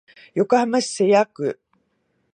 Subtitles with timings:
[0.33, 1.59] 横浜市瀬谷区